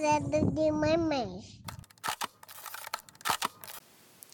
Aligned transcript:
cuidando 0.00 0.50
de 0.52 0.72
mamães. 0.72 1.60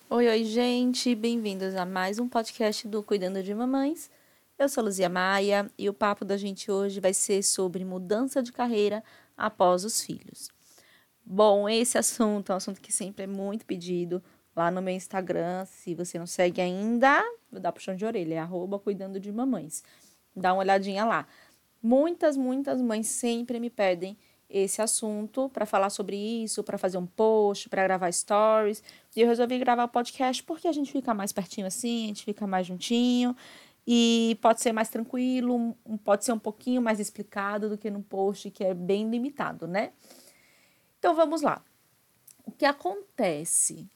Oi, 0.08 0.28
oi, 0.28 0.44
gente, 0.44 1.12
bem-vindos 1.12 1.74
a 1.74 1.84
mais 1.84 2.20
um 2.20 2.28
podcast 2.28 2.86
do 2.86 3.02
Cuidando 3.02 3.42
de 3.42 3.52
Mamães. 3.52 4.08
Eu 4.56 4.68
sou 4.68 4.84
Luzia 4.84 5.08
Maia 5.08 5.68
e 5.76 5.88
o 5.88 5.92
papo 5.92 6.24
da 6.24 6.36
gente 6.36 6.70
hoje 6.70 7.00
vai 7.00 7.12
ser 7.12 7.42
sobre 7.42 7.84
mudança 7.84 8.40
de 8.40 8.52
carreira 8.52 9.02
após 9.36 9.84
os 9.84 10.00
filhos. 10.00 10.50
Bom, 11.24 11.68
esse 11.68 11.98
assunto 11.98 12.52
é 12.52 12.54
um 12.54 12.58
assunto 12.58 12.80
que 12.80 12.92
sempre 12.92 13.24
é 13.24 13.26
muito 13.26 13.66
pedido 13.66 14.22
lá 14.54 14.70
no 14.70 14.80
meu 14.80 14.94
Instagram. 14.94 15.64
Se 15.64 15.96
você 15.96 16.16
não 16.16 16.28
segue 16.28 16.60
ainda, 16.60 17.20
vou 17.50 17.60
dar 17.60 17.72
puxão 17.72 17.96
de 17.96 18.04
orelha, 18.04 18.34
é 18.34 18.38
arroba 18.38 18.78
cuidando 18.78 19.18
de 19.18 19.32
mamães. 19.32 19.82
Dá 20.34 20.52
uma 20.52 20.60
olhadinha 20.60 21.04
lá. 21.04 21.26
Muitas, 21.82 22.36
muitas 22.36 22.80
mães 22.80 23.08
sempre 23.08 23.58
me 23.58 23.68
pedem 23.68 24.16
esse 24.48 24.80
assunto 24.80 25.48
para 25.48 25.66
falar 25.66 25.90
sobre 25.90 26.16
isso, 26.16 26.62
para 26.62 26.78
fazer 26.78 26.98
um 26.98 27.06
post, 27.06 27.68
para 27.68 27.82
gravar 27.84 28.12
stories. 28.12 28.82
E 29.14 29.20
eu 29.20 29.26
resolvi 29.26 29.58
gravar 29.58 29.84
o 29.84 29.88
podcast 29.88 30.42
porque 30.42 30.68
a 30.68 30.72
gente 30.72 30.92
fica 30.92 31.12
mais 31.12 31.32
pertinho 31.32 31.66
assim, 31.66 32.04
a 32.04 32.08
gente 32.08 32.24
fica 32.24 32.46
mais 32.46 32.66
juntinho 32.66 33.36
e 33.86 34.36
pode 34.40 34.60
ser 34.60 34.72
mais 34.72 34.88
tranquilo, 34.88 35.76
pode 36.04 36.24
ser 36.24 36.32
um 36.32 36.38
pouquinho 36.38 36.82
mais 36.82 36.98
explicado 36.98 37.68
do 37.68 37.78
que 37.78 37.90
num 37.90 38.02
post 38.02 38.50
que 38.50 38.64
é 38.64 38.74
bem 38.74 39.08
limitado, 39.08 39.66
né? 39.66 39.92
Então 40.98 41.14
vamos 41.14 41.42
lá. 41.42 41.62
O 42.44 42.50
que 42.50 42.64
acontece? 42.64 43.88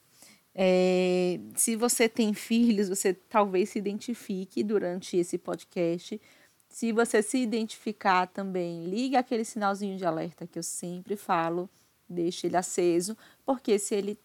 É, 0.55 1.39
se 1.55 1.77
você 1.77 2.09
tem 2.09 2.35
filhos, 2.35 2.89
você 2.89 3.15
talvez 3.15 3.71
se 3.71 3.79
identifique 3.79 4.63
durante 4.63 5.17
esse 5.17 5.39
podcast 5.39 6.21
se 6.71 6.93
você 6.93 7.21
se 7.21 7.37
identificar 7.37 8.29
também, 8.29 8.85
ligue 8.85 9.17
aquele 9.17 9.45
sinalzinho 9.45 9.99
de 9.99 10.07
alerta 10.07 10.47
que 10.47 10.57
eu 10.57 10.63
sempre 10.63 11.17
falo, 11.17 11.69
deixe 12.09 12.47
ele 12.47 12.57
aceso, 12.57 13.19
porque 13.45 13.77
se 13.77 13.97
ele 13.97 14.17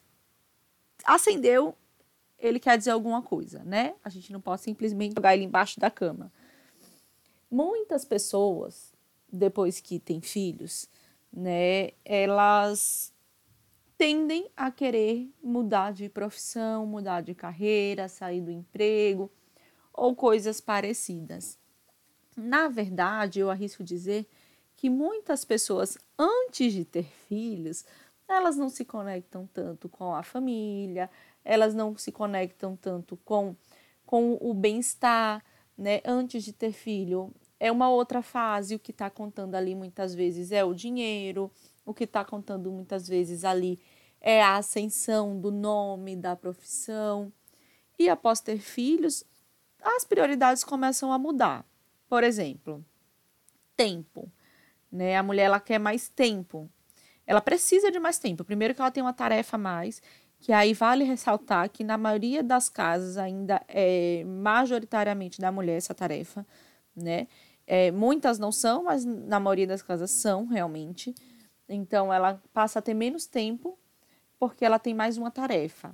acendeu, 1.03 1.75
ele 2.38 2.59
quer 2.59 2.78
dizer 2.78 2.92
alguma 2.92 3.23
coisa, 3.23 3.64
né? 3.64 3.95
A 4.03 4.09
gente 4.09 4.31
não 4.31 4.39
pode 4.39 4.61
simplesmente 4.61 5.16
jogar 5.16 5.33
ele 5.33 5.44
embaixo 5.44 5.80
da 5.80 5.89
cama. 5.89 6.31
Muitas 7.50 8.05
pessoas, 8.05 8.94
depois 9.31 9.81
que 9.81 10.00
têm 10.00 10.22
filhos, 10.22 10.88
né, 11.33 11.92
elas 12.05 13.11
tendem 13.98 14.52
a 14.55 14.70
querer 14.70 15.33
mudar 15.44 15.94
de 15.94 16.08
profissão, 16.09 16.86
mudar 16.86 17.22
de 17.22 17.33
carreira, 17.33 18.08
sair 18.08 18.42
do 18.42 18.52
emprego 18.52 19.31
ou 19.92 20.16
coisas 20.16 20.61
parecidas. 20.61 21.58
Na 22.36 22.67
verdade, 22.67 23.39
eu 23.39 23.50
arrisco 23.50 23.83
dizer 23.83 24.28
que 24.75 24.89
muitas 24.89 25.45
pessoas, 25.45 25.97
antes 26.17 26.73
de 26.73 26.83
ter 26.83 27.05
filhos, 27.27 27.86
elas 28.27 28.58
não 28.58 28.69
se 28.69 28.83
conectam 28.83 29.47
tanto 29.53 29.88
com 29.88 30.14
a 30.14 30.23
família, 30.23 31.09
elas 31.44 31.73
não 31.73 31.95
se 31.95 32.11
conectam 32.11 32.75
tanto 32.75 33.16
com, 33.17 33.55
com 34.05 34.38
o 34.42 34.53
bem-estar, 34.53 35.44
né? 35.77 36.02
Antes 36.03 36.44
de 36.44 36.52
ter 36.52 36.72
filho, 36.72 37.33
é 37.59 37.72
uma 37.72 37.89
outra 37.89 38.22
fase. 38.22 38.75
O 38.75 38.80
que 38.80 38.92
está 38.92 39.09
contando 39.09 39.55
ali 39.55 39.75
muitas 39.75 40.14
vezes 40.14 40.52
é 40.52 40.64
o 40.64 40.73
dinheiro, 40.73 41.52
o 41.86 41.94
que 41.94 42.03
está 42.03 42.25
contando 42.25 42.72
muitas 42.72 43.08
vezes 43.08 43.44
ali 43.45 43.80
é 44.20 44.42
a 44.42 44.58
ascensão 44.58 45.39
do 45.39 45.52
nome, 45.52 46.16
da 46.16 46.36
profissão. 46.36 47.31
E 47.97 48.09
após 48.09 48.42
ter 48.42 48.58
filhos, 48.58 49.23
as 49.81 50.03
prioridades 50.03 50.64
começam 50.64 51.14
a 51.14 51.20
mudar. 51.20 51.64
Por 52.16 52.23
exemplo, 52.23 52.81
tempo. 53.75 54.31
Né? 54.89 55.17
A 55.17 55.21
mulher 55.21 55.44
ela 55.44 55.59
quer 55.59 55.77
mais 55.77 56.08
tempo. 56.08 56.69
Ela 57.27 57.41
precisa 57.41 57.91
de 57.91 57.99
mais 57.99 58.17
tempo. 58.17 58.45
Primeiro 58.45 58.73
que 58.73 58.80
ela 58.80 58.89
tem 58.89 59.03
uma 59.03 59.11
tarefa 59.11 59.58
a 59.58 59.59
mais, 59.59 60.02
que 60.39 60.53
aí 60.53 60.73
vale 60.73 61.04
ressaltar 61.04 61.70
que 61.70 61.83
na 61.83 61.98
maioria 61.98 62.42
das 62.42 62.70
casas 62.70 63.17
ainda 63.17 63.61
é 63.67 64.23
majoritariamente 64.23 65.42
da 65.42 65.52
mulher 65.52 65.75
essa 65.75 65.93
tarefa, 65.93 66.48
né? 66.95 67.27
É, 67.67 67.92
muitas 67.92 68.39
não 68.39 68.49
são, 68.49 68.86
mas 68.86 69.04
na 69.04 69.37
maioria 69.37 69.67
das 69.67 69.81
casas 69.81 70.09
são 70.11 70.45
realmente. 70.45 71.14
Então 71.67 72.14
ela 72.14 72.42
passa 72.54 72.80
a 72.80 72.81
ter 72.81 72.93
menos 72.93 73.25
tempo 73.27 73.77
porque 74.39 74.64
ela 74.64 74.80
tem 74.80 74.93
mais 74.93 75.17
uma 75.17 75.31
tarefa. 75.31 75.93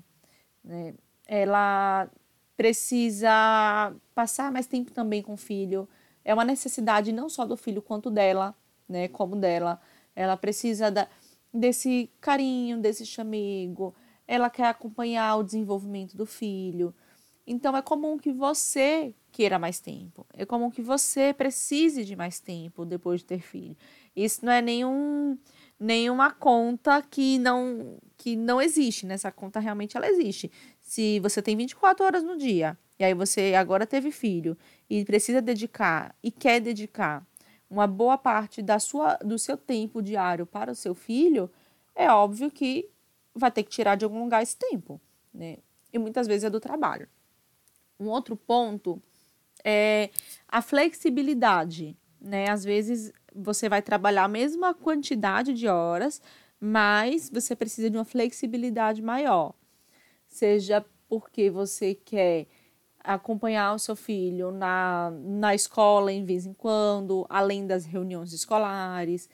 Né? 0.64 0.94
Ela 1.26 2.08
precisa 2.56 3.92
passar 4.14 4.52
mais 4.52 4.68
tempo 4.68 4.92
também 4.92 5.24
com 5.24 5.34
o 5.34 5.38
filho, 5.38 5.90
é 6.24 6.34
uma 6.34 6.46
necessidade 6.46 7.12
não 7.12 7.30
só 7.30 7.46
do 7.46 7.58
filho 7.58 7.82
quanto 7.82 8.10
dela, 8.10 8.56
né, 8.88 9.08
como 9.08 9.36
dela. 9.36 9.82
Ela 10.16 10.38
precisa 10.38 10.92
da, 10.92 11.08
desse 11.54 12.10
carinho, 12.20 12.80
desse 12.80 13.06
chamego. 13.06 13.96
Ela 14.28 14.50
quer 14.50 14.68
acompanhar 14.68 15.36
o 15.38 15.44
desenvolvimento 15.44 16.16
do 16.16 16.26
filho. 16.26 16.94
Então 17.46 17.76
é 17.76 17.82
comum 17.82 18.18
que 18.18 18.32
você 18.32 19.14
queira 19.32 19.58
mais 19.58 19.80
tempo. 19.80 20.26
É 20.34 20.46
comum 20.46 20.70
que 20.70 20.82
você 20.82 21.34
precise 21.34 22.06
de 22.06 22.16
mais 22.16 22.40
tempo 22.40 22.86
depois 22.86 23.22
de 23.22 23.26
ter 23.26 23.42
filho. 23.42 23.76
Isso 24.16 24.46
não 24.46 24.52
é 24.52 24.62
nenhum 24.62 25.38
nenhuma 25.80 26.30
conta 26.32 27.02
que 27.02 27.40
não 27.40 27.98
que 28.22 28.36
não 28.36 28.62
existe, 28.62 29.08
né? 29.08 29.16
Essa 29.16 29.32
conta 29.32 29.60
realmente 29.60 29.98
ela 29.98 30.08
existe. 30.08 30.52
Se 30.80 31.20
você 31.22 31.42
tem 31.42 31.58
24 31.58 32.06
horas 32.06 32.22
no 32.22 32.38
dia 32.38 32.78
e 33.00 33.04
aí 33.04 33.16
você 33.16 33.56
agora 33.56 33.84
teve 33.84 34.12
filho 34.12 34.56
e 34.88 35.04
precisa 35.04 35.42
dedicar 35.42 36.16
e 36.22 36.30
quer 36.30 36.60
dedicar 36.60 37.26
uma 37.68 37.88
boa 37.88 38.20
parte 38.20 38.62
da 38.62 38.78
sua, 38.78 39.16
do 39.16 39.40
seu 39.40 39.58
tempo 39.58 40.04
diário 40.04 40.46
para 40.46 40.72
o 40.72 40.76
seu 40.76 40.94
filho, 40.94 41.50
é 41.96 42.12
óbvio 42.12 42.52
que 42.52 42.88
vai 43.34 43.50
ter 43.50 43.64
que 43.64 43.72
tirar 43.72 43.96
de 43.96 44.06
algum 44.06 44.24
lugar 44.24 44.44
esse 44.44 44.56
tempo, 44.56 45.02
né? 45.34 45.58
E 45.92 45.98
muitas 45.98 46.28
vezes 46.28 46.44
é 46.44 46.50
do 46.50 46.60
trabalho. 46.60 47.10
Um 48.00 48.08
outro 48.08 48.36
ponto 48.36 49.02
é 49.64 50.12
a 50.48 50.62
flexibilidade, 50.62 51.98
né? 52.22 52.52
Às 52.52 52.64
vezes 52.64 53.12
você 53.34 53.68
vai 53.68 53.82
trabalhar 53.82 54.26
a 54.26 54.28
mesma 54.28 54.76
quantidade 54.76 55.56
de 55.56 55.68
horas, 55.68 56.22
mas 56.62 57.28
você 57.28 57.56
precisa 57.56 57.90
de 57.90 57.98
uma 57.98 58.06
flexibilidade 58.06 59.02
maior. 59.02 59.56
Seja 60.28 60.86
porque 61.10 61.50
você 61.50 61.96
quer 61.96 62.46
acompanhar 63.04 63.74
o 63.74 63.80
seu 63.80 63.96
filho 63.96 64.52
na, 64.52 65.12
na 65.12 65.56
escola 65.56 66.12
em 66.12 66.24
vez 66.24 66.46
em 66.46 66.54
quando, 66.54 67.26
além 67.28 67.66
das 67.66 67.84
reuniões 67.86 68.32
escolares, 68.32 69.28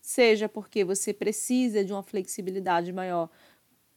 seja 0.00 0.48
porque 0.48 0.84
você 0.84 1.12
precisa 1.12 1.84
de 1.84 1.92
uma 1.92 2.02
flexibilidade 2.02 2.92
maior 2.92 3.30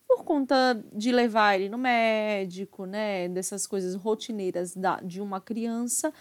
por 0.07 0.23
conta 0.23 0.79
de 0.94 1.12
levar 1.12 1.56
ele 1.56 1.67
no 1.67 1.79
médico, 1.79 2.85
né, 2.85 3.28
dessas 3.28 3.66
coisas 3.66 3.96
rotineiras 3.96 4.75
da, 4.75 5.02
de 5.02 5.19
uma 5.19 5.41
criança 5.41 6.13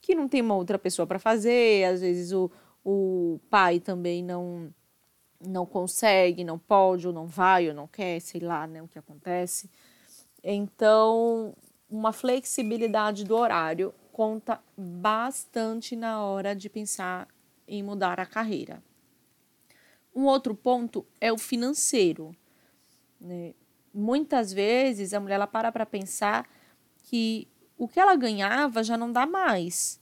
que 0.00 0.14
não 0.14 0.26
tem 0.26 0.40
uma 0.40 0.54
outra 0.54 0.78
pessoa 0.78 1.06
para 1.06 1.18
fazer, 1.18 1.84
às 1.84 2.00
vezes 2.00 2.32
o, 2.32 2.50
o 2.82 3.38
pai 3.50 3.78
também 3.78 4.22
não 4.22 4.72
não 5.40 5.66
consegue, 5.66 6.44
não 6.44 6.58
pode, 6.58 7.06
ou 7.06 7.12
não 7.12 7.26
vai, 7.26 7.68
ou 7.68 7.74
não 7.74 7.86
quer, 7.86 8.20
sei 8.20 8.40
lá, 8.40 8.66
né, 8.66 8.82
o 8.82 8.88
que 8.88 8.98
acontece. 8.98 9.70
Então, 10.42 11.54
uma 11.90 12.12
flexibilidade 12.12 13.24
do 13.24 13.36
horário 13.36 13.94
conta 14.12 14.60
bastante 14.76 15.94
na 15.94 16.22
hora 16.22 16.54
de 16.54 16.70
pensar 16.70 17.28
em 17.68 17.82
mudar 17.82 18.18
a 18.18 18.26
carreira. 18.26 18.82
Um 20.14 20.24
outro 20.24 20.54
ponto 20.54 21.04
é 21.20 21.30
o 21.30 21.36
financeiro. 21.36 22.34
Né? 23.20 23.54
Muitas 23.92 24.52
vezes 24.52 25.12
a 25.12 25.20
mulher 25.20 25.34
ela 25.34 25.46
para 25.46 25.70
para 25.70 25.84
pensar 25.84 26.48
que 27.02 27.46
o 27.76 27.86
que 27.86 28.00
ela 28.00 28.16
ganhava 28.16 28.82
já 28.82 28.96
não 28.96 29.12
dá 29.12 29.26
mais. 29.26 30.00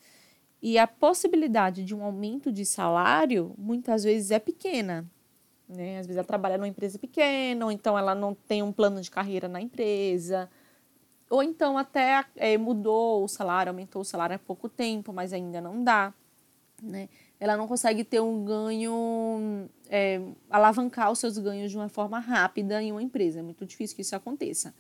E 0.63 0.79
a 0.79 0.87
possibilidade 0.87 1.85
de 1.85 1.95
um 1.95 2.05
aumento 2.05 2.53
de 2.53 2.65
salário 2.65 3.55
muitas 3.59 4.05
vezes 4.05 4.31
é 4.31 4.39
pequena. 4.39 5.11
Né? 5.75 5.99
Às 5.99 6.07
vezes 6.07 6.17
ela 6.17 6.27
trabalha 6.27 6.57
numa 6.57 6.69
empresa 6.69 6.99
pequena, 6.99 7.65
ou 7.65 7.73
então 7.73 7.99
ela 7.99 8.15
não 8.15 8.35
tem 8.35 8.63
um 8.63 8.73
plano 8.73 9.01
de 9.01 9.11
carreira 9.11 9.49
na 9.49 9.61
empresa 9.61 10.49
ou 11.35 11.43
então 11.43 11.77
até 11.77 12.25
é, 12.37 12.57
mudou 12.57 13.25
o 13.25 13.29
salário, 13.29 13.71
aumentou 13.71 14.03
o 14.03 14.05
salário 14.05 14.37
há 14.37 14.39
pouco 14.39 14.69
tempo, 14.69 15.13
mas 15.13 15.33
ainda 15.33 15.61
não 15.61 15.83
dá. 15.83 16.13
Né? 16.83 17.09
Ela 17.41 17.57
não 17.57 17.67
consegue 17.67 18.05
ter 18.05 18.21
um 18.21 18.45
ganho, 18.45 19.69
é, 19.89 20.21
alavancar 20.51 21.11
os 21.11 21.19
seus 21.19 21.39
ganhos 21.39 21.71
de 21.71 21.77
uma 21.77 21.89
forma 21.89 22.19
rápida 22.19 22.83
em 22.83 22.93
uma 22.93 23.03
empresa. 23.03 23.41
É 23.41 23.43
muito 23.43 23.65
difícil 23.67 23.97
que 23.97 24.03
isso 24.03 24.15
aconteça. 24.15 24.75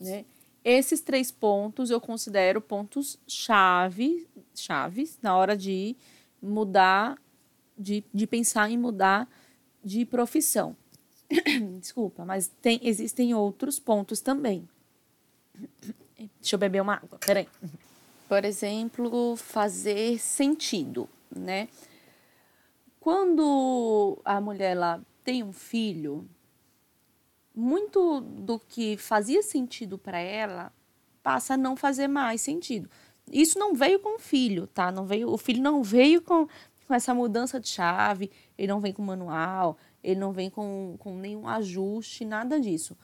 Né? 0.00 0.24
Esses 0.64 1.00
três 1.00 1.30
pontos 1.30 1.90
eu 1.90 2.00
considero 2.00 2.60
pontos 2.60 3.18
chave, 3.26 4.26
chaves 4.54 5.18
na 5.22 5.36
hora 5.36 5.56
de 5.56 5.96
mudar, 6.40 7.18
de, 7.76 8.04
de 8.12 8.26
pensar 8.26 8.70
em 8.70 8.78
mudar 8.78 9.28
de 9.82 10.04
profissão. 10.04 10.76
Desculpa, 11.80 12.24
mas 12.24 12.48
tem, 12.60 12.80
existem 12.82 13.34
outros 13.34 13.78
pontos 13.78 14.20
também. 14.20 14.68
Deixa 16.40 16.54
eu 16.54 16.58
beber 16.58 16.82
uma 16.82 16.94
água, 16.94 17.18
peraí. 17.18 17.48
Por 18.28 18.44
exemplo, 18.44 19.36
fazer 19.36 20.18
sentido, 20.18 21.08
né? 21.34 21.68
Quando 23.00 24.18
a 24.24 24.40
mulher 24.40 24.72
ela 24.72 25.04
tem 25.24 25.42
um 25.42 25.52
filho, 25.52 26.28
muito 27.54 28.20
do 28.20 28.58
que 28.58 28.96
fazia 28.96 29.42
sentido 29.42 29.98
para 29.98 30.18
ela 30.18 30.72
passa 31.22 31.54
a 31.54 31.56
não 31.56 31.76
fazer 31.76 32.08
mais 32.08 32.40
sentido. 32.40 32.88
Isso 33.30 33.58
não 33.58 33.74
veio 33.74 34.00
com 34.00 34.16
o 34.16 34.18
filho, 34.18 34.66
tá? 34.66 34.90
Não 34.90 35.06
veio, 35.06 35.30
o 35.30 35.38
filho 35.38 35.62
não 35.62 35.82
veio 35.82 36.20
com, 36.20 36.48
com 36.86 36.94
essa 36.94 37.14
mudança 37.14 37.58
de 37.58 37.68
chave, 37.68 38.30
ele 38.56 38.68
não 38.68 38.80
vem 38.80 38.92
com 38.92 39.02
manual, 39.02 39.76
ele 40.02 40.18
não 40.18 40.32
vem 40.32 40.50
com, 40.50 40.96
com 40.98 41.16
nenhum 41.16 41.46
ajuste, 41.48 42.24
nada 42.24 42.60
disso. 42.60 42.96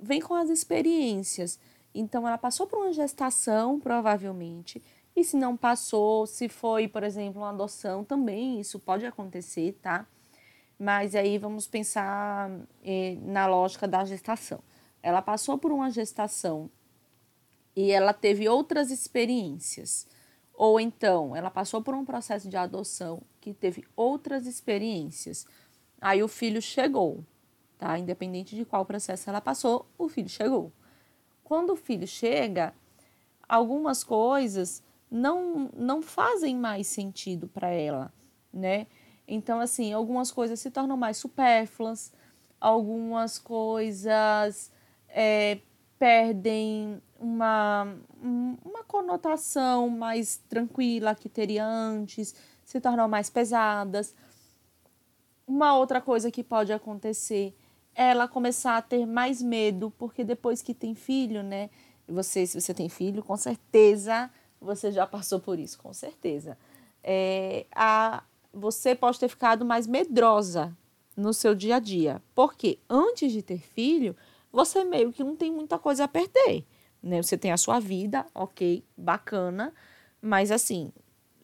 Vem 0.00 0.20
com 0.20 0.34
as 0.34 0.48
experiências. 0.48 1.58
Então, 1.94 2.26
ela 2.26 2.38
passou 2.38 2.66
por 2.66 2.78
uma 2.78 2.92
gestação, 2.92 3.78
provavelmente, 3.78 4.82
e 5.14 5.22
se 5.22 5.36
não 5.36 5.56
passou, 5.56 6.26
se 6.26 6.48
foi, 6.48 6.88
por 6.88 7.02
exemplo, 7.02 7.42
uma 7.42 7.50
adoção, 7.50 8.02
também 8.02 8.60
isso 8.60 8.78
pode 8.78 9.04
acontecer, 9.04 9.78
tá? 9.82 10.06
Mas 10.78 11.14
aí 11.14 11.38
vamos 11.38 11.66
pensar 11.66 12.50
eh, 12.82 13.16
na 13.20 13.46
lógica 13.46 13.86
da 13.86 14.04
gestação. 14.04 14.60
Ela 15.02 15.20
passou 15.20 15.58
por 15.58 15.70
uma 15.70 15.90
gestação 15.90 16.70
e 17.76 17.90
ela 17.90 18.12
teve 18.12 18.48
outras 18.48 18.90
experiências. 18.90 20.06
Ou 20.54 20.78
então, 20.78 21.34
ela 21.34 21.50
passou 21.50 21.82
por 21.82 21.94
um 21.94 22.04
processo 22.04 22.48
de 22.48 22.56
adoção 22.56 23.22
que 23.40 23.52
teve 23.52 23.84
outras 23.96 24.46
experiências. 24.46 25.46
Aí 26.00 26.22
o 26.22 26.28
filho 26.28 26.60
chegou, 26.60 27.24
tá? 27.78 27.98
Independente 27.98 28.54
de 28.54 28.64
qual 28.64 28.84
processo 28.84 29.28
ela 29.28 29.40
passou, 29.40 29.86
o 29.96 30.08
filho 30.08 30.28
chegou. 30.28 30.72
Quando 31.42 31.70
o 31.70 31.76
filho 31.76 32.06
chega, 32.06 32.74
algumas 33.48 34.04
coisas 34.04 34.82
não, 35.10 35.70
não 35.76 36.00
fazem 36.00 36.56
mais 36.56 36.86
sentido 36.86 37.48
para 37.48 37.68
ela, 37.68 38.12
né? 38.52 38.86
Então, 39.26 39.60
assim, 39.60 39.92
algumas 39.92 40.30
coisas 40.30 40.60
se 40.60 40.70
tornam 40.70 40.96
mais 40.96 41.16
supérfluas, 41.16 42.12
algumas 42.60 43.38
coisas 43.38 44.70
é, 45.08 45.58
perdem 46.02 47.00
uma, 47.20 47.96
uma 48.20 48.82
conotação 48.82 49.88
mais 49.88 50.36
tranquila 50.48 51.14
que 51.14 51.28
teria 51.28 51.64
antes, 51.64 52.34
se 52.64 52.80
tornam 52.80 53.06
mais 53.06 53.30
pesadas. 53.30 54.12
Uma 55.46 55.78
outra 55.78 56.00
coisa 56.00 56.28
que 56.28 56.42
pode 56.42 56.72
acontecer 56.72 57.56
é 57.94 58.10
ela 58.10 58.26
começar 58.26 58.78
a 58.78 58.82
ter 58.82 59.06
mais 59.06 59.40
medo, 59.40 59.92
porque 59.96 60.24
depois 60.24 60.60
que 60.60 60.74
tem 60.74 60.92
filho, 60.92 61.40
né? 61.40 61.70
Você, 62.08 62.48
se 62.48 62.60
você 62.60 62.74
tem 62.74 62.88
filho, 62.88 63.22
com 63.22 63.36
certeza 63.36 64.28
você 64.60 64.90
já 64.90 65.06
passou 65.06 65.38
por 65.38 65.56
isso, 65.56 65.78
com 65.78 65.92
certeza. 65.92 66.58
É, 67.04 67.64
a, 67.72 68.24
você 68.52 68.96
pode 68.96 69.20
ter 69.20 69.28
ficado 69.28 69.64
mais 69.64 69.86
medrosa 69.86 70.76
no 71.16 71.32
seu 71.32 71.54
dia 71.54 71.76
a 71.76 71.78
dia. 71.78 72.20
Porque 72.34 72.80
antes 72.90 73.30
de 73.30 73.40
ter 73.40 73.60
filho, 73.60 74.16
você 74.52 74.84
meio 74.84 75.12
que 75.12 75.24
não 75.24 75.34
tem 75.34 75.50
muita 75.50 75.78
coisa 75.78 76.04
a 76.04 76.08
perder. 76.08 76.66
Né? 77.02 77.22
Você 77.22 77.36
tem 77.36 77.50
a 77.50 77.56
sua 77.56 77.80
vida, 77.80 78.26
ok, 78.34 78.84
bacana, 78.96 79.72
mas 80.20 80.50
assim, 80.52 80.92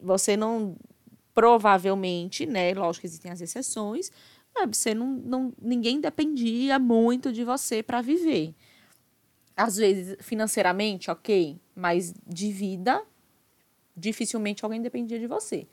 você 0.01 0.37
não 0.37 0.77
provavelmente, 1.33 2.45
né? 2.45 2.73
Lógico 2.73 3.01
que 3.01 3.07
existem 3.07 3.31
as 3.31 3.41
exceções, 3.41 4.11
mas 4.53 4.77
você 4.77 4.93
não, 4.93 5.07
não 5.07 5.53
ninguém 5.61 5.99
dependia 5.99 6.77
muito 6.77 7.31
de 7.31 7.43
você 7.43 7.81
para 7.81 8.01
viver. 8.01 8.53
Às 9.55 9.77
vezes, 9.77 10.17
financeiramente, 10.21 11.11
ok, 11.11 11.59
mas 11.75 12.13
de 12.25 12.51
vida, 12.51 13.03
dificilmente 13.95 14.63
alguém 14.63 14.81
dependia 14.81 15.19
de 15.19 15.27
você. 15.27 15.67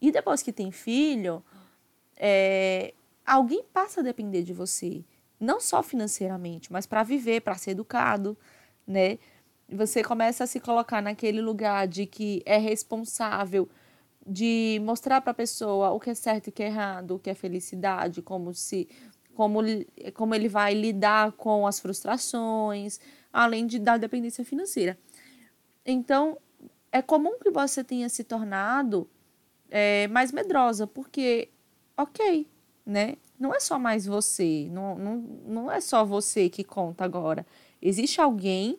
E 0.00 0.12
depois 0.12 0.42
que 0.42 0.52
tem 0.52 0.70
filho, 0.70 1.42
é, 2.16 2.94
alguém 3.24 3.64
passa 3.72 4.00
a 4.00 4.04
depender 4.04 4.42
de 4.42 4.52
você. 4.52 5.04
Não 5.44 5.60
só 5.60 5.82
financeiramente, 5.82 6.72
mas 6.72 6.86
para 6.86 7.02
viver, 7.02 7.42
para 7.42 7.54
ser 7.56 7.72
educado, 7.72 8.36
né? 8.86 9.18
Você 9.68 10.02
começa 10.02 10.44
a 10.44 10.46
se 10.46 10.58
colocar 10.60 11.02
naquele 11.02 11.40
lugar 11.40 11.86
de 11.86 12.06
que 12.06 12.42
é 12.46 12.56
responsável 12.56 13.68
de 14.26 14.80
mostrar 14.82 15.20
para 15.20 15.32
a 15.32 15.34
pessoa 15.34 15.90
o 15.90 16.00
que 16.00 16.10
é 16.10 16.14
certo 16.14 16.46
e 16.46 16.50
o 16.50 16.52
que 16.52 16.62
é 16.62 16.66
errado, 16.66 17.16
o 17.16 17.18
que 17.18 17.28
é 17.30 17.34
felicidade, 17.34 18.22
como 18.22 18.54
se 18.54 18.88
como, 19.34 19.60
como 20.14 20.34
ele 20.34 20.48
vai 20.48 20.74
lidar 20.74 21.32
com 21.32 21.66
as 21.66 21.80
frustrações, 21.80 23.00
além 23.32 23.66
de 23.66 23.78
da 23.78 23.96
dependência 23.96 24.44
financeira. 24.44 24.96
Então, 25.84 26.38
é 26.92 27.02
comum 27.02 27.38
que 27.38 27.50
você 27.50 27.82
tenha 27.82 28.08
se 28.08 28.24
tornado 28.24 29.10
é, 29.70 30.06
mais 30.08 30.30
medrosa, 30.32 30.86
porque, 30.86 31.50
ok, 31.96 32.48
né? 32.86 33.16
Não 33.44 33.54
é 33.54 33.60
só 33.60 33.78
mais 33.78 34.06
você, 34.06 34.70
não, 34.70 34.96
não, 34.96 35.16
não 35.46 35.70
é 35.70 35.78
só 35.78 36.02
você 36.02 36.48
que 36.48 36.64
conta 36.64 37.04
agora. 37.04 37.46
Existe 37.82 38.18
alguém 38.18 38.78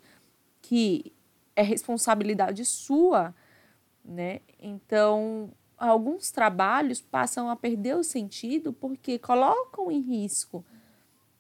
que 0.60 1.14
é 1.56 1.62
responsabilidade 1.62 2.66
sua, 2.66 3.32
né? 4.04 4.40
Então, 4.60 5.52
alguns 5.78 6.32
trabalhos 6.32 7.00
passam 7.00 7.48
a 7.48 7.56
perder 7.56 7.96
o 7.96 8.04
sentido 8.04 8.74
porque 8.74 9.20
colocam 9.20 9.92
em 9.92 10.00
risco 10.00 10.66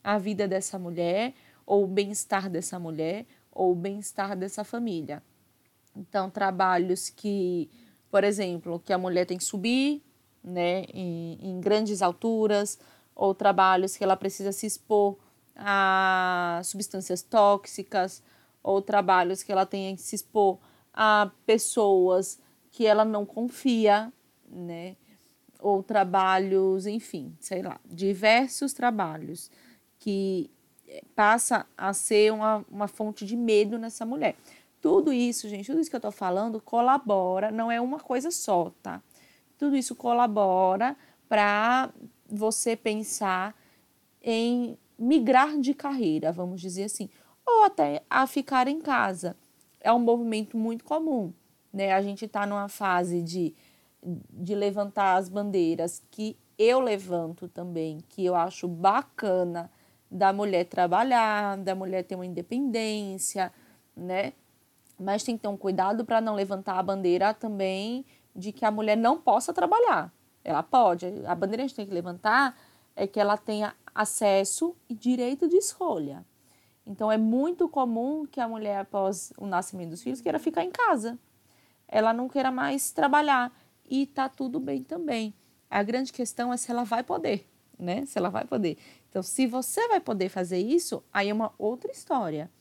a 0.03 0.19
vida 0.19 0.47
dessa 0.47 0.77
mulher, 0.77 1.33
ou 1.65 1.85
o 1.85 1.87
bem-estar 1.87 2.47
dessa 2.47 2.77
mulher, 2.77 3.25
ou 3.51 3.71
o 3.71 3.75
bem-estar 3.75 4.37
dessa 4.37 4.63
família. 4.63 5.23
Então, 5.95 6.29
trabalhos 6.29 7.09
que, 7.09 7.71
por 8.11 8.23
exemplo, 8.23 8.79
que 8.79 8.93
a 8.93 8.99
mulher 8.99 9.25
tem 9.25 9.39
que 9.39 9.43
subir 9.43 10.03
né, 10.43 10.83
em, 10.93 11.39
em 11.41 11.59
grandes 11.59 12.03
alturas, 12.03 12.77
ou 13.15 13.33
trabalhos 13.33 13.95
que 13.95 14.03
ela 14.03 14.17
precisa 14.17 14.51
se 14.51 14.65
expor 14.65 15.17
a 15.55 16.59
substâncias 16.63 17.21
tóxicas, 17.21 18.21
ou 18.61 18.81
trabalhos 18.81 19.41
que 19.41 19.51
ela 19.51 19.65
tenha 19.65 19.95
que 19.95 20.01
se 20.01 20.15
expor 20.15 20.57
a 20.93 21.31
pessoas 21.45 22.39
que 22.71 22.85
ela 22.85 23.05
não 23.05 23.25
confia, 23.25 24.11
né? 24.49 24.95
Ou 25.59 25.81
trabalhos, 25.81 26.85
enfim, 26.85 27.35
sei 27.39 27.61
lá, 27.61 27.79
diversos 27.85 28.73
trabalhos 28.73 29.49
que 29.99 30.49
eh, 30.87 31.03
passa 31.15 31.65
a 31.77 31.93
ser 31.93 32.33
uma, 32.33 32.65
uma 32.69 32.87
fonte 32.87 33.25
de 33.25 33.35
medo 33.35 33.77
nessa 33.77 34.05
mulher. 34.05 34.35
Tudo 34.81 35.13
isso, 35.13 35.47
gente, 35.47 35.67
tudo 35.67 35.79
isso 35.79 35.89
que 35.89 35.95
eu 35.95 36.01
tô 36.01 36.11
falando 36.11 36.59
colabora, 36.59 37.51
não 37.51 37.71
é 37.71 37.79
uma 37.79 37.99
coisa 37.99 38.29
só, 38.29 38.71
tá? 38.83 39.01
Tudo 39.57 39.75
isso 39.75 39.95
colabora 39.95 40.97
para 41.29 41.89
você 42.35 42.75
pensar 42.75 43.55
em 44.21 44.77
migrar 44.97 45.59
de 45.59 45.73
carreira, 45.73 46.31
vamos 46.31 46.61
dizer 46.61 46.85
assim, 46.85 47.09
ou 47.45 47.63
até 47.63 48.03
a 48.09 48.27
ficar 48.27 48.67
em 48.67 48.79
casa. 48.79 49.35
É 49.79 49.91
um 49.91 49.99
movimento 49.99 50.57
muito 50.57 50.83
comum, 50.83 51.33
né? 51.71 51.93
A 51.93 52.01
gente 52.01 52.25
está 52.25 52.45
numa 52.45 52.69
fase 52.69 53.21
de 53.21 53.53
de 54.05 54.53
levantar 54.53 55.15
as 55.15 55.29
bandeiras 55.29 56.01
que 56.11 56.37
eu 56.57 56.79
levanto 56.79 57.47
também, 57.47 57.99
que 58.09 58.23
eu 58.23 58.35
acho 58.35 58.67
bacana 58.67 59.71
da 60.09 60.31
mulher 60.31 60.65
trabalhar, 60.65 61.57
da 61.57 61.75
mulher 61.75 62.03
ter 62.03 62.15
uma 62.15 62.25
independência, 62.25 63.51
né? 63.95 64.33
Mas 64.97 65.23
tem 65.23 65.35
que 65.35 65.41
ter 65.41 65.47
um 65.47 65.57
cuidado 65.57 66.05
para 66.05 66.21
não 66.21 66.35
levantar 66.35 66.77
a 66.77 66.83
bandeira 66.83 67.33
também 67.33 68.05
de 68.33 68.51
que 68.51 68.63
a 68.63 68.71
mulher 68.71 68.95
não 68.95 69.19
possa 69.19 69.51
trabalhar. 69.51 70.13
Ela 70.45 70.61
pode. 70.61 71.07
A 71.25 71.33
bandeira 71.33 71.63
que 71.63 71.65
a 71.65 71.67
gente 71.67 71.75
tem 71.75 71.87
que 71.87 71.93
levantar 71.93 72.55
é 72.95 73.07
que 73.07 73.19
ela 73.19 73.35
tenha 73.35 73.75
acesso 73.93 74.75
e 74.87 74.93
direito 74.93 75.49
de 75.49 75.57
escolha. 75.57 76.23
Então 76.85 77.11
é 77.11 77.17
muito 77.17 77.67
comum 77.67 78.27
que 78.27 78.39
a 78.39 78.47
mulher, 78.47 78.81
após 78.81 79.33
o 79.39 79.47
nascimento 79.47 79.89
dos 79.89 80.03
filhos, 80.03 80.21
queira 80.21 80.37
ficar 80.37 80.63
em 80.63 80.69
casa. 80.69 81.17
Ela 81.87 82.13
não 82.13 82.29
queira 82.29 82.51
mais 82.51 82.91
trabalhar 82.91 83.51
e 83.89 84.05
tá 84.05 84.29
tudo 84.29 84.59
bem 84.59 84.83
também. 84.83 85.33
A 85.67 85.81
grande 85.81 86.13
questão 86.13 86.53
é 86.53 86.57
se 86.57 86.69
ela 86.69 86.83
vai 86.83 87.03
poder, 87.03 87.49
né? 87.77 88.05
Se 88.05 88.19
ela 88.19 88.29
vai 88.29 88.45
poder. 88.45 88.77
Então, 89.09 89.23
se 89.23 89.47
você 89.47 89.87
vai 89.87 89.99
poder 89.99 90.29
fazer 90.29 90.59
isso, 90.59 91.03
aí 91.11 91.29
é 91.29 91.33
uma 91.33 91.53
outra 91.57 91.91
história. 91.91 92.51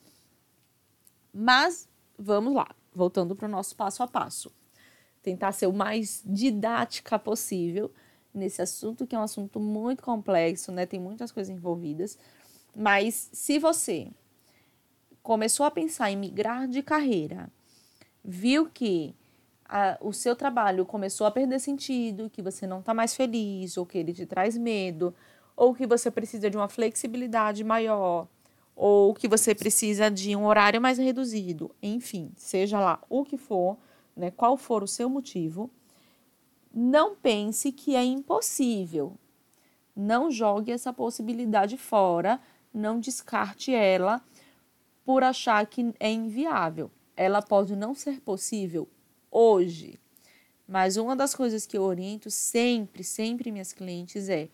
Mas 1.33 1.87
vamos 2.19 2.55
lá, 2.55 2.69
voltando 2.95 3.37
para 3.37 3.47
o 3.47 3.51
nosso 3.51 3.77
passo 3.77 4.03
a 4.03 4.07
passo. 4.07 4.51
Tentar 5.25 5.51
ser 5.51 5.67
o 5.67 5.73
mais 5.73 6.23
didática 6.25 7.19
possível 7.19 7.91
nesse 8.33 8.63
assunto, 8.63 9.07
que 9.07 9.17
é 9.17 9.19
um 9.19 9.23
assunto 9.23 9.59
muito 9.59 10.03
complexo, 10.03 10.71
né? 10.71 10.87
Tem 10.87 11.01
muitas 11.01 11.33
coisas 11.33 11.53
envolvidas. 11.53 12.17
Mas 12.77 13.31
se 13.33 13.59
você 13.59 14.09
começou 15.23 15.65
a 15.65 15.71
pensar 15.71 16.11
em 16.11 16.17
migrar 16.17 16.69
de 16.69 16.83
carreira, 16.83 17.51
viu 18.23 18.67
que 18.67 19.15
a, 19.65 19.97
o 20.01 20.13
seu 20.13 20.37
trabalho 20.37 20.85
começou 20.85 21.27
a 21.27 21.31
perder 21.31 21.59
sentido, 21.59 22.29
que 22.31 22.43
você 22.43 22.67
não 22.67 22.81
está 22.81 22.93
mais 22.93 23.15
feliz, 23.15 23.77
ou 23.77 23.87
que 23.87 23.97
ele 23.97 24.13
te 24.13 24.27
traz 24.27 24.57
medo, 24.59 25.15
ou 25.57 25.75
que 25.75 25.87
você 25.87 26.11
precisa 26.11 26.51
de 26.51 26.57
uma 26.57 26.69
flexibilidade 26.69 27.65
maior, 27.65 28.29
ou 28.77 29.15
que 29.15 29.29
você 29.29 29.55
precisa 29.55 30.11
de 30.11 30.37
um 30.37 30.45
horário 30.45 30.81
mais 30.81 30.99
reduzido, 30.99 31.71
enfim, 31.83 32.33
seja 32.37 32.79
lá 32.81 33.01
o 33.09 33.25
que 33.25 33.39
for, 33.39 33.79
né, 34.17 34.31
qual 34.31 34.57
for 34.57 34.83
o 34.83 34.89
seu 34.89 35.09
motivo, 35.09 35.71
não 36.73 37.15
pense 37.15 37.71
que 37.71 37.95
é 37.95 38.05
impossível. 38.05 39.17
Não 39.95 40.31
jogue 40.31 40.73
essa 40.73 40.93
possibilidade 40.93 41.77
fora, 41.77 42.41
não 42.73 42.99
descarte 42.99 43.73
ela 43.73 44.21
por 45.05 45.23
achar 45.23 45.65
que 45.67 45.95
é 46.01 46.11
inviável. 46.11 46.91
Ela 47.17 47.41
pode 47.41 47.77
não 47.77 47.95
ser 47.95 48.21
possível 48.21 48.89
hoje, 49.31 50.01
mas 50.67 50.97
uma 50.97 51.15
das 51.15 51.35
coisas 51.35 51.67
que 51.67 51.77
eu 51.77 51.83
oriento 51.83 52.31
sempre, 52.31 53.05
sempre 53.05 53.53
minhas 53.53 53.73
clientes 53.73 54.29
é 54.29 54.49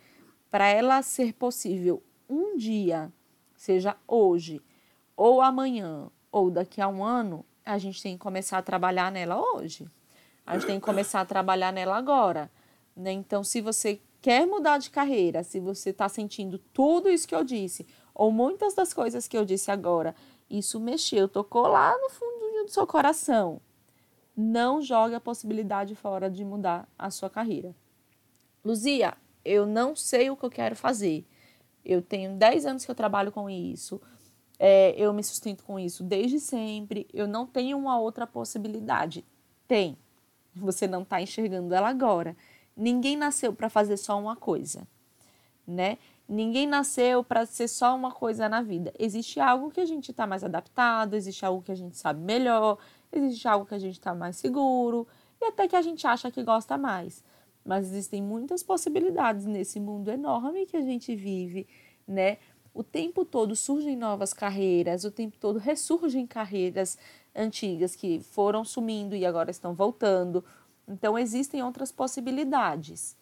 para 0.51 0.69
ela 0.69 1.01
ser 1.03 1.33
possível 1.33 2.03
um 2.29 2.57
dia, 2.57 3.13
seja 3.57 3.97
hoje, 4.07 4.61
ou 5.17 5.41
amanhã, 5.41 6.11
ou 6.31 6.51
daqui 6.51 6.81
a 6.81 6.89
um 6.89 7.05
ano, 7.05 7.45
a 7.71 7.79
gente 7.79 8.03
tem 8.03 8.17
que 8.17 8.23
começar 8.23 8.59
a 8.59 8.63
trabalhar 8.63 9.11
nela 9.11 9.41
hoje. 9.55 9.87
A 10.47 10.55
gente 10.55 10.67
tem 10.67 10.81
que 10.81 10.85
começar 10.85 11.21
a 11.21 11.25
trabalhar 11.25 11.73
nela 11.73 11.97
agora. 11.97 12.51
Né? 12.97 13.13
Então, 13.13 13.45
se 13.45 13.61
você 13.61 14.01
quer 14.21 14.47
mudar 14.47 14.79
de 14.79 14.91
carreira, 14.91 15.43
se 15.43 15.61
você 15.61 15.91
está 15.91 16.09
sentindo 16.09 16.59
tudo 16.59 17.09
isso 17.09 17.27
que 17.27 17.35
eu 17.35 17.45
disse, 17.45 17.87
ou 18.15 18.31
muitas 18.31 18.75
das 18.75 18.93
coisas 18.93 19.27
que 19.27 19.37
eu 19.37 19.45
disse 19.45 19.71
agora, 19.71 20.15
isso 20.49 20.79
mexeu, 20.81 21.29
tocou 21.29 21.67
lá 21.67 21.97
no 21.97 22.11
fundo 22.11 22.41
do 22.65 22.71
seu 22.71 22.87
coração. 22.87 23.61
Não 24.37 24.83
jogue 24.83 25.15
a 25.15 25.21
possibilidade 25.21 25.95
fora 25.95 26.31
de 26.31 26.45
mudar 26.45 26.89
a 26.99 27.11
sua 27.11 27.31
carreira. 27.31 27.75
Luzia, 28.65 29.15
eu 29.45 29.67
não 29.67 29.97
sei 29.97 30.31
o 30.31 30.37
que 30.37 30.45
eu 30.45 30.51
quero 30.51 30.77
fazer. 30.77 31.25
Eu 31.85 32.03
tenho 32.03 32.37
10 32.37 32.67
anos 32.67 32.85
que 32.85 32.91
eu 32.91 32.95
trabalho 32.95 33.33
com 33.33 33.49
isso. 33.49 34.01
É, 34.63 34.95
eu 34.95 35.11
me 35.15 35.25
sustento 35.25 35.65
com 35.65 35.79
isso 35.81 36.05
desde 36.05 36.39
sempre. 36.39 37.09
Eu 37.15 37.27
não 37.27 37.47
tenho 37.47 37.79
uma 37.79 37.99
outra 37.99 38.27
possibilidade. 38.27 39.25
Tem. 39.67 39.97
Você 40.55 40.87
não 40.87 41.01
está 41.01 41.23
enxergando 41.23 41.75
ela 41.75 41.89
agora. 41.89 42.37
Ninguém 42.77 43.17
nasceu 43.17 43.55
para 43.55 43.71
fazer 43.71 43.97
só 43.97 44.21
uma 44.21 44.37
coisa, 44.37 44.87
né? 45.67 45.97
Ninguém 46.29 46.67
nasceu 46.67 47.25
para 47.25 47.47
ser 47.47 47.69
só 47.69 47.97
uma 47.97 48.13
coisa 48.13 48.51
na 48.51 48.61
vida. 48.61 48.93
Existe 48.99 49.41
algo 49.41 49.71
que 49.71 49.81
a 49.81 49.87
gente 49.87 50.11
está 50.11 50.27
mais 50.27 50.45
adaptado, 50.45 51.15
existe 51.15 51.45
algo 51.45 51.63
que 51.63 51.73
a 51.73 51.75
gente 51.75 51.97
sabe 51.97 52.21
melhor, 52.21 52.77
existe 53.11 53.49
algo 53.49 53.65
que 53.65 53.75
a 53.75 53.79
gente 53.79 53.95
está 53.95 54.15
mais 54.15 54.37
seguro 54.37 55.09
e 55.41 55.47
até 55.47 55.67
que 55.67 55.75
a 55.75 55.83
gente 55.83 56.07
acha 56.07 56.31
que 56.31 56.43
gosta 56.43 56.77
mais. 56.77 57.25
Mas 57.65 57.87
existem 57.87 58.23
muitas 58.23 58.63
possibilidades 58.63 59.47
nesse 59.47 59.81
mundo 59.81 60.11
enorme 60.11 60.67
que 60.67 60.77
a 60.77 60.83
gente 60.83 61.17
vive, 61.17 61.67
né? 62.07 62.37
O 62.73 62.83
tempo 62.85 63.25
todo 63.25 63.57
surgem 63.57 63.97
novas 63.97 64.33
carreiras, 64.33 65.05
o 65.05 65.11
tempo 65.11 65.37
todo 65.39 65.59
ressurgem 65.59 66.27
carreiras 66.27 66.97
antigas 67.35 67.97
que 67.97 68.21
foram 68.21 68.65
sumindo 68.65 69.17
e 69.17 69.27
agora 69.27 69.51
estão 69.51 69.75
voltando. 69.75 70.45
Então 70.87 71.19
existem 71.19 71.63
outras 71.63 71.91
possibilidades. 71.91 73.17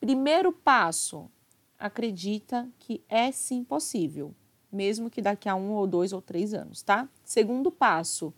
Primeiro 0.00 0.52
passo, 0.52 1.30
acredita 1.78 2.68
que 2.78 3.02
é 3.08 3.30
sim 3.30 3.62
possível, 3.64 4.34
mesmo 4.70 5.08
que 5.08 5.22
daqui 5.22 5.48
a 5.48 5.54
um 5.54 5.72
ou 5.72 5.86
dois 5.86 6.12
ou 6.12 6.20
três 6.20 6.52
anos, 6.52 6.82
tá? 6.82 7.08
Segundo 7.24 7.70
passo, 7.70 8.34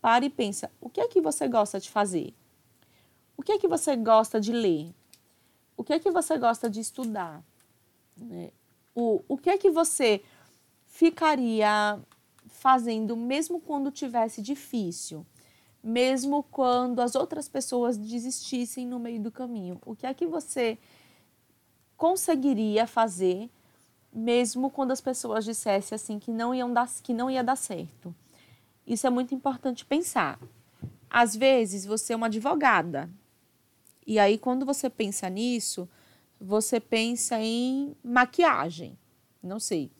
pare 0.00 0.26
e 0.26 0.30
pensa: 0.30 0.70
o 0.80 0.90
que 0.90 1.00
é 1.00 1.08
que 1.08 1.20
você 1.20 1.48
gosta 1.48 1.80
de 1.80 1.90
fazer? 1.90 2.34
O 3.36 3.42
que 3.42 3.52
é 3.52 3.58
que 3.58 3.66
você 3.66 3.96
gosta 3.96 4.40
de 4.40 4.52
ler? 4.52 4.94
O 5.76 5.82
que 5.82 5.92
é 5.92 5.98
que 5.98 6.10
você 6.10 6.38
gosta 6.38 6.70
de 6.70 6.80
estudar? 6.80 7.42
O, 8.94 9.22
o 9.28 9.36
que 9.36 9.50
é 9.50 9.58
que 9.58 9.70
você 9.70 10.22
ficaria 10.86 11.98
fazendo 12.46 13.16
mesmo 13.16 13.60
quando 13.60 13.90
tivesse 13.90 14.40
difícil? 14.40 15.26
Mesmo 15.82 16.42
quando 16.44 17.00
as 17.00 17.14
outras 17.14 17.48
pessoas 17.48 17.98
desistissem 17.98 18.86
no 18.86 18.98
meio 18.98 19.20
do 19.20 19.30
caminho? 19.30 19.78
O 19.84 19.94
que 19.94 20.06
é 20.06 20.14
que 20.14 20.26
você 20.26 20.78
conseguiria 21.96 22.86
fazer 22.86 23.50
mesmo 24.14 24.70
quando 24.70 24.92
as 24.92 25.00
pessoas 25.00 25.44
dissessem 25.44 25.96
assim 25.96 26.18
que 26.18 26.30
não 26.30 26.54
iam 26.54 26.72
dar 26.72 26.88
que 27.02 27.12
não 27.12 27.28
ia 27.28 27.42
dar 27.42 27.56
certo. 27.56 28.14
Isso 28.86 29.06
é 29.06 29.10
muito 29.10 29.34
importante 29.34 29.84
pensar. 29.84 30.38
Às 31.10 31.34
vezes 31.34 31.84
você 31.84 32.12
é 32.12 32.16
uma 32.16 32.26
advogada. 32.26 33.10
E 34.06 34.18
aí 34.18 34.38
quando 34.38 34.64
você 34.64 34.88
pensa 34.88 35.28
nisso, 35.28 35.88
você 36.40 36.80
pensa 36.80 37.38
em 37.40 37.96
maquiagem. 38.02 38.98
Não 39.42 39.58
sei. 39.58 39.90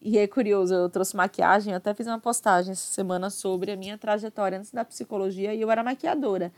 E 0.00 0.18
é 0.18 0.26
curioso, 0.26 0.74
eu 0.74 0.88
trouxe 0.88 1.16
maquiagem, 1.16 1.72
eu 1.72 1.76
até 1.76 1.94
fiz 1.94 2.06
uma 2.06 2.18
postagem 2.18 2.72
essa 2.72 2.92
semana 2.92 3.30
sobre 3.30 3.70
a 3.70 3.76
minha 3.76 3.96
trajetória 3.96 4.58
antes 4.58 4.72
da 4.72 4.84
psicologia 4.84 5.54
e 5.54 5.60
eu 5.60 5.70
era 5.70 5.82
maquiadora 5.84 6.52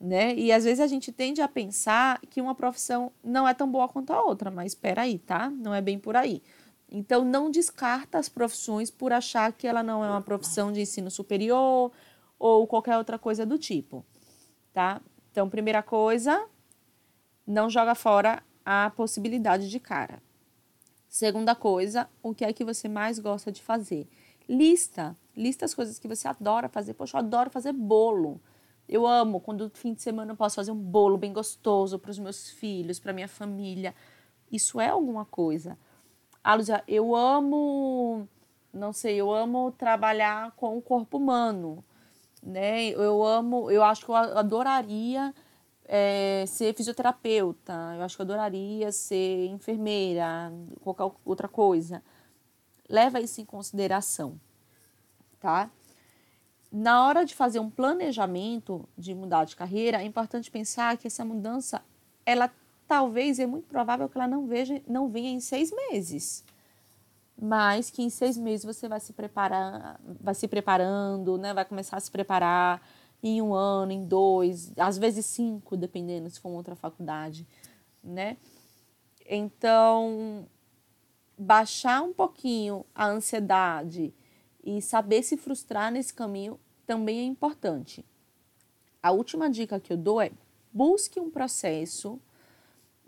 né? 0.00 0.34
E 0.34 0.52
às 0.52 0.64
vezes 0.64 0.80
a 0.80 0.86
gente 0.86 1.10
tende 1.10 1.40
a 1.40 1.48
pensar 1.48 2.20
que 2.28 2.40
uma 2.40 2.54
profissão 2.54 3.10
não 3.24 3.48
é 3.48 3.54
tão 3.54 3.70
boa 3.70 3.88
quanto 3.88 4.12
a 4.12 4.22
outra, 4.22 4.50
mas 4.50 4.72
espera 4.72 5.02
aí, 5.02 5.18
tá? 5.18 5.50
Não 5.50 5.74
é 5.74 5.80
bem 5.80 5.98
por 5.98 6.16
aí. 6.16 6.42
Então 6.88 7.24
não 7.24 7.50
descarta 7.50 8.18
as 8.18 8.28
profissões 8.28 8.90
por 8.90 9.12
achar 9.12 9.52
que 9.52 9.66
ela 9.66 9.82
não 9.82 10.04
é 10.04 10.10
uma 10.10 10.22
profissão 10.22 10.72
de 10.72 10.80
ensino 10.80 11.10
superior 11.10 11.90
ou 12.38 12.66
qualquer 12.66 12.96
outra 12.98 13.18
coisa 13.18 13.46
do 13.46 13.58
tipo, 13.58 14.04
tá? 14.72 15.00
Então, 15.32 15.48
primeira 15.48 15.82
coisa, 15.82 16.46
não 17.46 17.68
joga 17.68 17.94
fora 17.94 18.42
a 18.66 18.90
possibilidade 18.90 19.70
de 19.70 19.78
cara. 19.78 20.20
Segunda 21.08 21.54
coisa, 21.54 22.10
o 22.20 22.34
que 22.34 22.44
é 22.44 22.52
que 22.52 22.64
você 22.64 22.88
mais 22.88 23.20
gosta 23.20 23.52
de 23.52 23.62
fazer? 23.62 24.08
Lista, 24.48 25.16
lista 25.36 25.64
as 25.64 25.72
coisas 25.72 26.00
que 26.00 26.08
você 26.08 26.26
adora 26.26 26.68
fazer. 26.68 26.94
Poxa, 26.94 27.16
eu 27.16 27.20
adoro 27.20 27.48
fazer 27.48 27.72
bolo. 27.72 28.40
Eu 28.88 29.06
amo 29.06 29.40
quando 29.40 29.70
fim 29.70 29.94
de 29.94 30.02
semana 30.02 30.32
eu 30.32 30.36
posso 30.36 30.56
fazer 30.56 30.72
um 30.72 30.76
bolo 30.76 31.16
bem 31.16 31.32
gostoso 31.32 31.96
para 31.96 32.10
os 32.10 32.18
meus 32.18 32.50
filhos, 32.50 32.98
para 32.98 33.12
minha 33.12 33.28
família. 33.28 33.94
Isso 34.50 34.80
é 34.80 34.88
alguma 34.88 35.24
coisa. 35.24 35.78
Ah, 36.42 36.56
Luzia, 36.56 36.82
eu 36.88 37.14
amo, 37.14 38.28
não 38.72 38.92
sei, 38.92 39.16
eu 39.16 39.32
amo 39.32 39.72
trabalhar 39.72 40.52
com 40.52 40.76
o 40.76 40.82
corpo 40.82 41.18
humano, 41.18 41.84
né? 42.42 42.88
Eu 42.88 43.24
amo, 43.24 43.70
eu 43.70 43.82
acho 43.82 44.04
que 44.04 44.10
eu 44.10 44.16
adoraria 44.16 45.32
é, 45.86 46.44
ser 46.46 46.74
fisioterapeuta, 46.74 47.72
eu 47.96 48.02
acho 48.02 48.16
que 48.16 48.22
eu 48.22 48.24
adoraria 48.24 48.92
ser 48.92 49.46
enfermeira, 49.46 50.52
qualquer 50.82 51.10
outra 51.24 51.48
coisa. 51.48 52.02
Leva 52.88 53.20
isso 53.20 53.40
em 53.40 53.44
consideração, 53.44 54.40
tá? 55.40 55.70
na 56.70 57.06
hora 57.06 57.24
de 57.24 57.34
fazer 57.34 57.58
um 57.58 57.70
planejamento 57.70 58.86
de 58.98 59.14
mudar 59.14 59.44
de 59.44 59.56
carreira, 59.56 60.02
é 60.02 60.04
importante 60.04 60.50
pensar 60.50 60.96
que 60.96 61.06
essa 61.06 61.24
mudança, 61.24 61.82
ela 62.24 62.50
talvez 62.86 63.38
é 63.38 63.46
muito 63.46 63.66
provável 63.66 64.08
que 64.08 64.18
ela 64.18 64.28
não 64.28 64.46
veja, 64.46 64.82
não 64.86 65.08
venha 65.08 65.30
em 65.30 65.40
seis 65.40 65.72
meses, 65.90 66.44
mas 67.40 67.90
que 67.90 68.02
em 68.02 68.10
seis 68.10 68.36
meses 68.36 68.64
você 68.64 68.88
vai 68.88 69.00
se 69.00 69.12
preparar, 69.12 69.98
vai 70.20 70.34
se 70.34 70.46
preparando, 70.46 71.36
né? 71.38 71.52
Vai 71.52 71.64
começar 71.64 71.96
a 71.96 72.00
se 72.00 72.10
preparar 72.10 72.86
em 73.22 73.40
um 73.42 73.54
ano, 73.54 73.92
em 73.92 74.04
dois, 74.04 74.72
às 74.76 74.98
vezes 74.98 75.26
cinco, 75.26 75.76
dependendo 75.76 76.30
se 76.30 76.40
for 76.40 76.48
uma 76.48 76.58
outra 76.58 76.76
faculdade, 76.76 77.46
né? 78.02 78.36
Então, 79.28 80.46
baixar 81.36 82.02
um 82.02 82.12
pouquinho 82.12 82.84
a 82.94 83.06
ansiedade 83.06 84.14
e 84.62 84.80
saber 84.80 85.22
se 85.22 85.36
frustrar 85.36 85.90
nesse 85.92 86.14
caminho 86.14 86.58
também 86.86 87.20
é 87.20 87.24
importante. 87.24 88.04
A 89.02 89.10
última 89.10 89.50
dica 89.50 89.80
que 89.80 89.92
eu 89.92 89.96
dou 89.96 90.20
é 90.20 90.30
busque 90.72 91.18
um 91.18 91.30
processo 91.30 92.20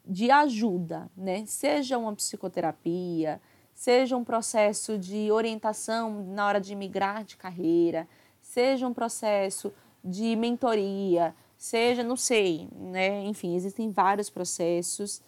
de 0.07 0.31
ajuda, 0.31 1.11
né? 1.17 1.45
Seja 1.47 1.99
uma 1.99 2.15
psicoterapia, 2.15 3.41
seja 3.75 4.17
um 4.17 4.25
processo 4.25 4.99
de 4.99 5.31
orientação 5.31 6.25
na 6.25 6.47
hora 6.47 6.61
de 6.61 6.75
migrar 6.75 7.25
de 7.25 7.37
carreira, 7.37 8.09
seja 8.41 8.89
um 8.89 8.95
processo 8.95 9.73
de 10.11 10.37
mentoria, 10.37 11.35
seja, 11.57 12.03
não 12.03 12.17
sei, 12.17 12.69
né? 12.73 13.25
Enfim, 13.25 13.55
existem 13.55 13.91
vários 13.91 14.31
processos 14.31 15.21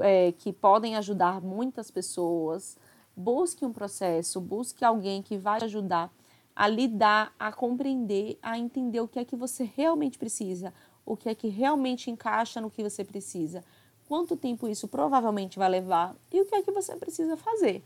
é, 0.00 0.32
que 0.32 0.52
podem 0.52 0.96
ajudar 0.96 1.40
muitas 1.40 1.90
pessoas 1.90 2.76
Busque 3.16 3.66
um 3.66 3.72
processo, 3.72 4.40
busque 4.40 4.82
alguém 4.82 5.20
que 5.20 5.36
vai 5.36 5.60
ajudar 5.62 6.10
a 6.54 6.66
lidar, 6.66 7.34
a 7.38 7.52
compreender, 7.52 8.38
a 8.40 8.58
entender 8.58 9.00
o 9.00 9.08
que 9.08 9.18
é 9.18 9.24
que 9.24 9.36
você 9.36 9.70
realmente 9.76 10.18
precisa, 10.18 10.72
o 11.04 11.16
que 11.16 11.28
é 11.28 11.34
que 11.34 11.48
realmente 11.48 12.10
encaixa 12.10 12.62
no 12.62 12.70
que 12.70 12.82
você 12.82 13.04
precisa, 13.04 13.62
quanto 14.08 14.36
tempo 14.36 14.66
isso 14.66 14.88
provavelmente 14.88 15.58
vai 15.58 15.68
levar 15.68 16.16
e 16.32 16.40
o 16.40 16.46
que 16.46 16.54
é 16.54 16.62
que 16.62 16.70
você 16.70 16.96
precisa 16.96 17.36
fazer, 17.36 17.82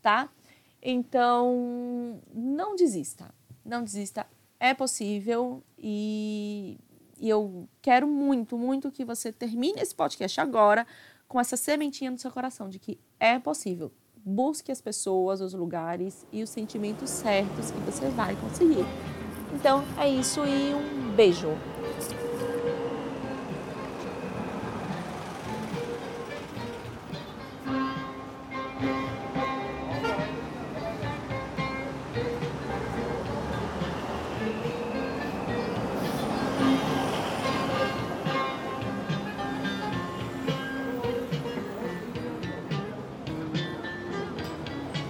tá? 0.00 0.30
Então, 0.82 2.20
não 2.32 2.74
desista, 2.74 3.34
não 3.62 3.84
desista, 3.84 4.26
é 4.60 4.74
possível 4.74 5.64
e, 5.78 6.78
e 7.18 7.28
eu 7.28 7.68
quero 7.80 8.06
muito, 8.06 8.56
muito 8.56 8.92
que 8.92 9.04
você 9.04 9.32
termine 9.32 9.80
esse 9.80 9.94
podcast 9.94 10.40
agora 10.40 10.86
com 11.26 11.40
essa 11.40 11.56
sementinha 11.56 12.10
no 12.10 12.18
seu 12.18 12.30
coração 12.30 12.68
de 12.68 12.78
que 12.78 13.00
é 13.18 13.38
possível 13.38 13.90
busque 14.24 14.70
as 14.70 14.80
pessoas, 14.80 15.40
os 15.40 15.54
lugares 15.54 16.26
e 16.32 16.42
os 16.42 16.50
sentimentos 16.50 17.10
certos 17.10 17.70
que 17.70 17.78
você 17.80 18.08
vai 18.10 18.36
conseguir. 18.36 18.84
Então 19.54 19.82
é 19.98 20.08
isso 20.08 20.44
e 20.44 20.74
um 20.74 21.10
beijo! 21.14 21.48